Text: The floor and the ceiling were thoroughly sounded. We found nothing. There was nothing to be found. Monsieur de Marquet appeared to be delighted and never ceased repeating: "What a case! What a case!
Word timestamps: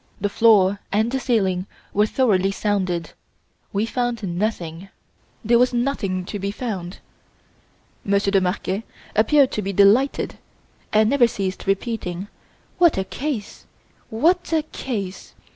The 0.19 0.29
floor 0.29 0.79
and 0.91 1.11
the 1.11 1.19
ceiling 1.19 1.67
were 1.93 2.07
thoroughly 2.07 2.49
sounded. 2.49 3.11
We 3.71 3.85
found 3.85 4.23
nothing. 4.23 4.89
There 5.45 5.59
was 5.59 5.75
nothing 5.75 6.25
to 6.25 6.39
be 6.39 6.49
found. 6.49 6.97
Monsieur 8.03 8.31
de 8.31 8.41
Marquet 8.41 8.81
appeared 9.15 9.51
to 9.51 9.61
be 9.61 9.73
delighted 9.73 10.39
and 10.91 11.07
never 11.07 11.27
ceased 11.27 11.67
repeating: 11.67 12.29
"What 12.79 12.97
a 12.97 13.03
case! 13.03 13.67
What 14.09 14.51
a 14.51 14.63
case! 14.63 15.35